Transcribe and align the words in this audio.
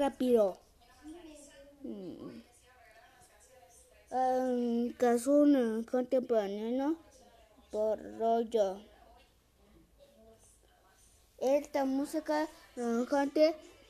rápido. 0.00 0.56
Um, 4.10 4.92
canción 4.98 5.84
contemporánea 5.84 6.94
por 7.70 8.00
rollo. 8.18 8.80
Esta 11.38 11.84
música 11.84 12.48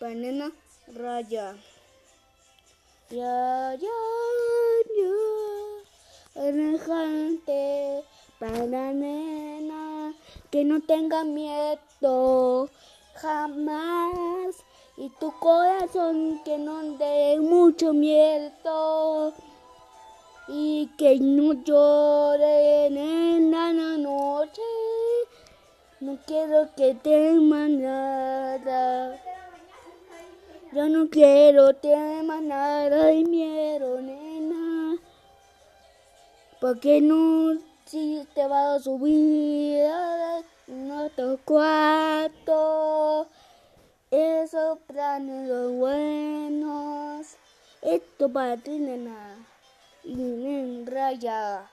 panena 0.00 0.52
raya. 0.88 1.56
Ya, 3.10 3.74
ya, 3.74 3.98
ya. 4.98 5.14
Para 8.40 8.92
nena 8.92 10.14
que 10.50 10.64
no 10.64 10.80
tenga 10.80 11.24
miedo 11.24 12.68
jamás. 13.14 14.19
Y 15.00 15.08
tu 15.18 15.32
corazón 15.38 16.42
que 16.44 16.58
no 16.58 16.82
dé 16.98 17.40
mucho 17.40 17.94
miedo 17.94 19.32
y 20.46 20.88
que 20.98 21.18
no 21.18 21.54
llore 21.54 22.88
en 22.88 23.50
la 23.50 23.72
noche. 23.72 24.60
No 26.00 26.18
quiero 26.26 26.68
que 26.76 26.92
temas 26.96 27.70
nada. 27.70 29.18
Yo 30.70 30.86
no 30.90 31.08
quiero 31.08 31.72
temas 31.76 32.42
nada 32.42 33.10
y 33.10 33.24
miedo, 33.24 34.02
nena. 34.02 34.98
Porque 36.60 37.00
no 37.00 37.58
si 37.86 38.28
te 38.34 38.46
vas 38.46 38.80
a 38.80 38.84
subir 38.84 39.82
a 39.86 40.42
otro 41.06 41.38
cuarto. 41.46 43.28
Esos 44.10 44.78
planes 44.80 45.48
son 45.48 45.78
buenos. 45.78 47.36
Esto 47.82 48.28
para 48.28 48.56
ti, 48.56 48.78
nena 48.78 49.36
y 50.04 50.12
en 50.12 50.86
raya 50.86 51.70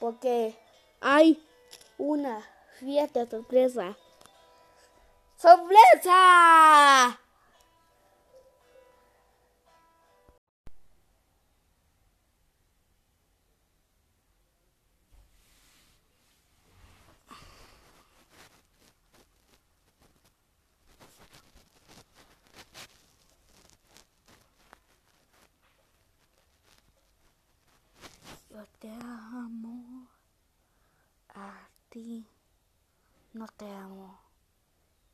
porque 0.00 0.56
hay 1.00 1.40
una 1.98 2.42
fiesta 2.78 3.26
sorpresa. 3.26 3.96
¡Sorpresa! 5.36 7.20
Te 28.80 28.90
amo 28.90 30.08
a 31.34 31.68
ti, 31.90 32.26
no 33.34 33.46
te 33.46 33.70
amo. 33.70 34.18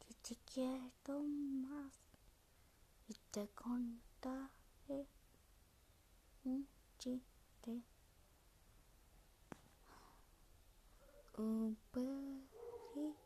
Yo 0.01 0.15
te 0.23 0.37
quiero 0.55 1.21
más 1.21 1.93
y 3.09 3.15
te 3.33 3.49
contaré 3.49 5.09
un 6.45 6.69
chiste. 6.97 7.83
Un 11.37 11.77
perrito 11.91 13.17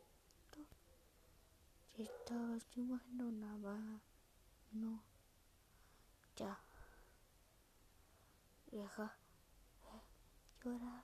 se 1.95 2.01
estaba 2.01 2.57
llevando 2.75 3.27
una 3.27 3.57
mano. 3.57 5.03
Ya. 6.35 6.59
Deja 8.71 9.20
llorar. 10.63 11.03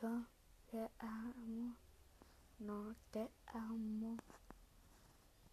Yo 0.00 0.26
te 0.70 0.90
amo, 0.98 1.76
no 2.58 2.94
te 3.10 3.30
amo. 3.46 4.16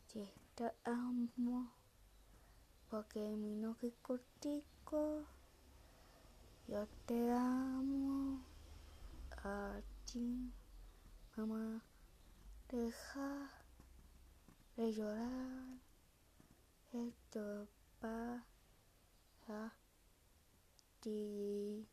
Sí, 0.07 0.31
te 0.55 0.71
amo, 0.83 1.71
porque 2.89 3.19
mi 3.19 3.55
noche 3.55 3.87
es 3.87 3.95
cortico. 4.01 5.25
Yo 6.67 6.87
te 7.05 7.31
amo 7.31 8.43
a 9.43 9.79
ti, 10.05 10.51
mamá. 11.35 11.81
Deja 12.69 13.49
de 14.75 14.93
llorar. 14.93 15.79
Esto 16.91 17.67
para 20.99 21.01
ti. 21.01 21.87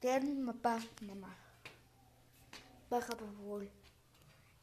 Ten 0.00 0.46
papá, 0.46 0.78
mamá. 1.00 1.34
Baja 2.90 3.16
por 3.16 3.32
favor. 3.34 3.66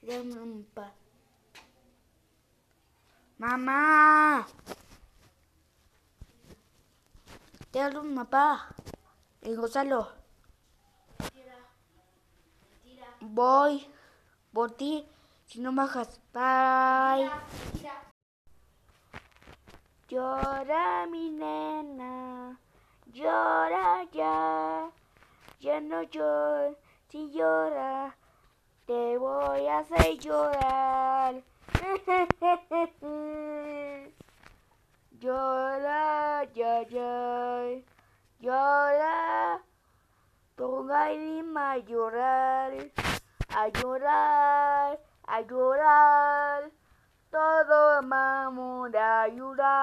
Dame 0.02 0.40
un 0.40 0.64
papá. 0.74 0.94
Mamá. 3.38 4.48
Hablo 7.74 8.02
un 8.02 8.16
papá. 8.16 8.68
El 9.42 9.58
Gonzalo. 9.58 10.12
Voy 13.20 13.88
por 14.54 14.72
ti. 14.72 15.06
Si 15.46 15.60
no 15.60 15.74
bajas. 15.74 16.22
Bye. 16.34 17.30
Llora 20.14 21.10
mi 21.10 21.32
nena. 21.32 22.56
Llora 23.16 24.06
ya. 24.12 24.92
Ya 25.60 25.80
no 25.82 26.04
llores. 26.04 26.78
Si 27.10 27.32
llora, 27.32 28.16
te 28.86 29.18
voy 29.18 29.66
a 29.66 29.80
hacer 29.80 30.20
llorar. 30.20 31.42
llora, 35.20 36.44
ya, 36.54 36.84
ya. 36.84 37.82
Llora. 38.40 39.64
Ponga 40.56 41.08
a 41.08 41.78
llorar. 41.78 42.92
A 43.50 43.68
llorar. 43.70 45.00
A 45.26 45.42
llorar. 45.42 46.72
Todo 47.34 48.04
vamos 48.04 48.94
a 48.94 49.28
llorar. 49.28 49.83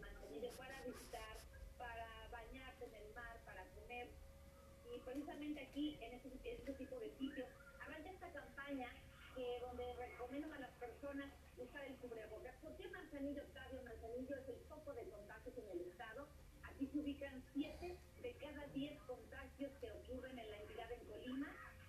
y 4.95 4.99
precisamente 4.99 5.61
aquí, 5.61 5.97
en 6.01 6.13
este, 6.13 6.29
este 6.43 6.73
tipo 6.73 6.99
de 6.99 7.09
sitios, 7.17 7.47
arranca 7.79 8.11
esta 8.11 8.31
campaña 8.31 8.89
que 9.35 9.59
donde 9.61 9.93
recomiendan 9.95 10.53
a 10.53 10.59
las 10.59 10.71
personas 10.71 11.31
usar 11.57 11.83
el 11.85 11.95
cubrebocas. 11.95 12.53
¿Por 12.61 12.75
qué 12.75 12.87
Manzanillo, 12.89 13.41
Octavio 13.43 13.81
Manzanillo 13.83 14.35
es 14.35 14.49
el 14.49 14.59
foco 14.67 14.93
de 14.93 15.03
contagios 15.09 15.57
en 15.57 15.69
el 15.69 15.81
estado? 15.87 16.27
Aquí 16.63 16.87
se 16.87 16.99
ubican 16.99 17.41
7 17.53 17.97
de 18.21 18.33
cada 18.33 18.67
10 18.67 18.99
contagios 19.03 19.71
que 19.79 19.91
ocurren 19.91 20.37
en 20.37 20.51
la 20.51 20.57
entidad 20.61 20.91
en 20.91 21.05
Colima. 21.05 21.47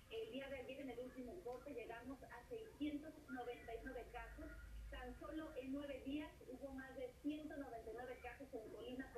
El 0.09 0.31
día 0.31 0.47
de 0.47 0.57
ayer, 0.57 0.79
en 0.81 0.89
el 0.91 0.99
último 0.99 1.33
corte, 1.43 1.73
llegamos 1.73 2.21
a 2.23 2.49
699 2.49 4.05
casos. 4.13 4.47
Tan 4.91 5.19
solo 5.19 5.51
en 5.57 5.73
9 5.73 6.03
días 6.05 6.31
hubo 6.47 6.71
más 6.73 6.95
de 6.95 7.11
199 7.23 8.19
casos 8.21 8.47
en 8.53 8.71
Colima 8.71 9.11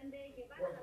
pretende 0.00 0.32
llevar 0.36 0.64
a 0.64 0.70
la 0.70 0.82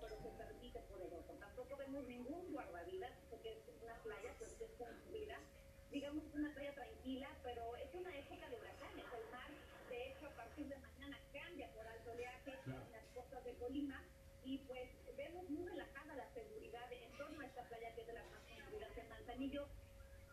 pero 0.00 0.16
se 0.22 0.30
permite 0.30 0.80
por 0.90 1.00
el 1.02 1.12
otro. 1.12 1.34
Tampoco 1.36 1.76
vemos 1.76 2.06
ningún 2.06 2.52
guardavidas, 2.52 3.12
porque 3.30 3.52
es 3.52 3.82
una 3.82 3.94
playa 4.02 4.34
pues, 4.38 4.54
que 4.54 4.64
es 4.64 4.72
construida. 4.72 5.38
Digamos 5.90 6.22
que 6.24 6.28
es 6.28 6.34
una 6.34 6.54
playa 6.54 6.74
tranquila, 6.74 7.28
pero 7.42 7.76
es 7.76 7.94
una 7.94 8.16
época 8.16 8.48
de 8.48 8.56
huracanes. 8.56 9.04
El 9.04 9.30
mar, 9.30 9.50
de 9.88 10.08
hecho, 10.08 10.26
a 10.26 10.34
partir 10.36 10.68
de 10.68 10.76
mañana 10.78 11.18
cambia 11.32 11.72
por 11.72 11.86
alto 11.86 12.12
oleaje 12.12 12.52
en 12.66 12.92
las 12.92 13.06
costas 13.14 13.44
de 13.44 13.54
Colima 13.54 14.04
y 14.44 14.58
pues 14.58 14.88
vemos 15.16 15.48
muy 15.50 15.66
relajada 15.66 16.14
la 16.14 16.28
seguridad 16.32 16.92
en 16.92 17.16
torno 17.18 17.40
a 17.40 17.46
esta 17.46 17.68
playa 17.68 17.94
que 17.94 18.00
es 18.02 18.06
de 18.06 18.12
las 18.12 18.30
más 18.30 18.40
construidas 18.42 18.96
en 18.96 19.08
Manzanillo 19.08 19.68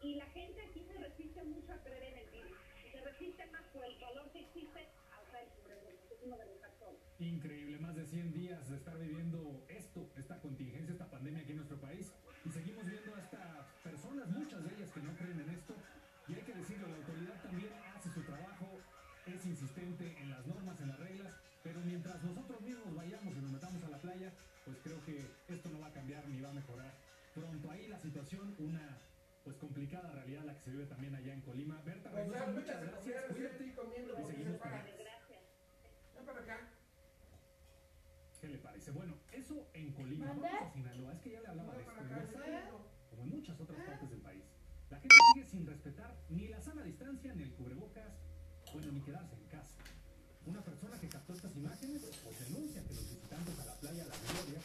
y 0.01 0.15
la 0.15 0.25
gente 0.27 0.61
aquí 0.61 0.85
se 0.85 0.93
resiste 0.99 1.43
mucho 1.43 1.73
a 1.73 1.83
creer 1.83 2.03
en 2.03 2.17
el 2.19 2.29
virus. 2.29 2.57
Se 2.91 3.01
resiste 3.01 3.45
más 3.47 3.63
por 3.73 3.83
el 3.85 3.97
calor 3.99 4.31
que 4.31 4.39
existe 4.39 4.87
a 5.11 5.21
usar 5.21 5.41
el 5.43 5.49
uno 6.25 6.37
de 6.37 6.45
los 6.45 6.59
factores. 6.59 6.99
Increíble, 7.19 7.77
más 7.79 7.95
de 7.95 8.05
pues 24.65 24.77
creo 24.83 25.03
que 25.05 25.25
esto 25.47 25.69
no 25.69 25.79
va 25.79 25.87
a 25.87 25.91
cambiar 25.93 26.27
ni 26.27 26.41
va 26.41 26.49
a 26.49 26.53
mejorar. 26.53 26.93
Pronto 27.33 27.71
ahí 27.71 27.87
la 27.87 27.99
situación, 27.99 28.55
una 28.59 28.97
pues 29.43 29.57
complicada 29.57 30.11
realidad 30.11 30.43
la 30.45 30.53
que 30.55 30.61
se 30.61 30.71
vive 30.71 30.85
también 30.87 31.13
allá 31.15 31.33
en 31.33 31.41
Colima. 31.41 31.81
Berta, 31.85 32.09
Pues 32.11 32.27
Reynoso, 32.27 32.51
muchas 32.51 32.81
gracias, 32.81 33.03
cuídate. 33.03 33.45
estoy 33.45 33.71
comiendo, 33.73 34.19
Y 34.19 34.25
seguimos. 34.25 34.59
Gracias. 34.59 35.41
Ven 36.15 36.25
para 36.25 36.39
acá. 36.41 36.69
¿Qué 38.41 38.47
le 38.47 38.57
parece? 38.57 38.91
Bueno, 38.91 39.13
eso 39.31 39.67
en 39.73 39.91
Colima, 39.93 40.25
¿Mande? 40.27 40.47
vamos 40.51 40.69
a 40.69 40.73
Sinaloa, 40.73 41.13
es 41.13 41.19
que 41.21 41.31
ya 41.31 41.41
le 41.41 41.47
hablaba 41.47 41.73
de 41.75 41.81
esto. 41.81 41.91
acá. 41.91 42.69
como 43.09 43.23
en 43.23 43.29
muchas 43.29 43.59
otras 43.59 43.81
partes 43.85 44.09
del 44.09 44.21
país. 44.21 44.43
La 44.89 44.99
gente 44.99 45.15
sigue 45.33 45.45
sin 45.47 45.65
respetar 45.67 46.15
ni 46.29 46.47
la 46.47 46.61
sana 46.61 46.83
distancia, 46.83 47.33
ni 47.33 47.43
el 47.43 47.53
cubrebocas, 47.53 48.13
bueno, 48.73 48.91
ni 48.91 49.01
quedarse 49.01 49.35
en 49.35 49.45
casa. 49.47 49.75
Una 50.47 50.61
persona 50.61 50.97
que 50.99 51.09
captó 51.09 51.33
estas 51.33 51.55
imágenes 51.55 52.01
pues 52.23 52.39
denuncia 52.39 52.81
que 52.83 52.93
los 52.93 53.03
visitantes 53.09 53.59
a 53.59 53.65
la 53.65 53.73
playa 53.73 54.05
La 54.05 54.15
Gloria 54.33 54.59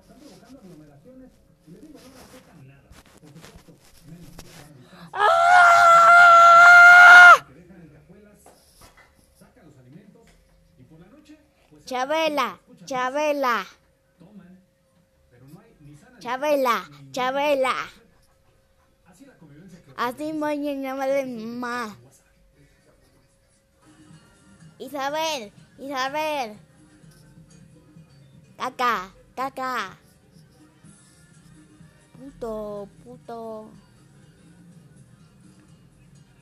están 0.00 0.18
provocando 0.18 0.58
aglomeraciones 0.60 1.30
y 1.66 1.70
les 1.70 1.80
digo, 1.80 1.98
no 1.98 2.08
respetan 2.12 2.68
nada. 2.68 2.88
Por 3.20 3.30
supuesto, 3.32 3.72
menos 4.06 4.28
la 4.36 4.52
sana 4.52 4.68
distancia. 4.76 5.14
Que 7.46 7.54
dejan 7.54 7.80
en 7.80 7.88
cajuelas, 7.88 8.38
sacan 9.40 9.64
los 9.66 9.78
alimentos 9.78 10.22
y 10.78 10.82
por 10.82 11.00
la 11.00 11.06
noche, 11.06 11.38
pues 11.70 11.84
Chabela, 11.86 12.60
Chabela, 12.84 13.66
toman, 14.18 14.60
pero 15.30 15.48
no 15.48 15.60
hay 15.60 15.74
ni 15.80 15.96
sana 15.96 16.18
Chabela, 16.18 16.90
Chabela. 17.12 17.74
Así 19.06 19.24
la 19.24 19.38
convivencia 19.38 19.80
que 19.82 19.92
Así 19.96 20.32
mañana 20.34 20.94
vale 20.94 21.24
más. 21.24 22.03
Isabel, 24.84 25.50
Isabel. 25.78 26.58
Caca, 28.58 29.12
caca. 29.34 29.96
Puto, 32.18 32.88
puto. 33.02 33.70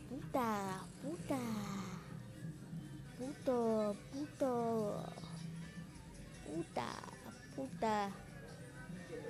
Puta, 0.08 0.48
puta. 1.02 1.38
Puto, 3.18 3.96
puto. 4.12 5.04
Puta, 6.46 6.88
puta. 7.54 8.10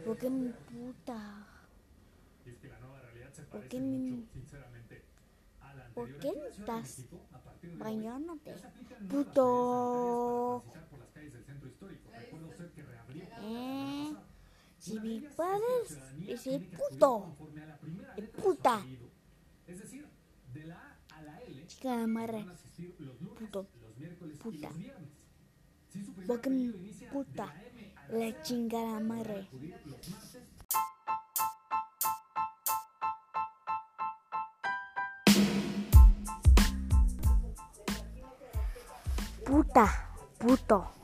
¿Por 0.06 0.16
qué 0.18 0.30
mi 0.30 0.48
puta? 0.48 1.46
Y 2.46 2.50
es 2.50 2.56
que 2.58 2.68
la 2.68 2.78
nueva 2.80 3.00
realidad 3.00 3.30
se 3.32 3.42
¿Por 3.42 3.68
qué 3.68 3.78
me- 3.78 4.24
¿Por 5.94 6.18
qué 6.18 6.32
de 6.32 6.48
estás 6.48 7.04
bañándote? 7.78 8.54
Puto. 9.08 10.64
Eh, 13.44 14.14
si 14.78 15.00
mi 15.00 15.20
padre 15.36 15.62
es- 16.28 16.46
el 16.46 16.62
puto. 16.68 17.36
El 18.16 18.28
puta. 18.28 18.84
Es 19.66 19.78
decir, 19.80 20.06
de 20.52 20.66
la 20.66 20.98
A 21.10 21.18
a 21.18 21.22
la 21.22 21.40
L 21.42 21.66
Chica 21.66 21.96
de 21.98 22.06
madre. 22.06 22.38
van 22.38 22.48
a 22.50 22.52
asistir 22.52 22.94
los 22.98 23.20
lunes, 23.20 23.38
Puto. 23.38 23.66
Puta. 24.42 24.70
Porque 26.26 26.50
puta. 27.12 27.54
la 28.10 28.42
chingada 28.42 28.98
van 29.00 29.50
Puta, 39.72 39.88
puto. 40.38 41.01